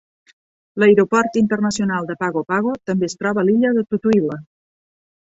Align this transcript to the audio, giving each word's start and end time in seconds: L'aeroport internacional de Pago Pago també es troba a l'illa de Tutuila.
L'aeroport 0.83 1.37
internacional 1.41 2.09
de 2.13 2.17
Pago 2.25 2.45
Pago 2.55 2.75
també 2.91 3.13
es 3.13 3.19
troba 3.23 3.45
a 3.45 3.49
l'illa 3.51 3.77
de 3.81 3.89
Tutuila. 3.93 4.45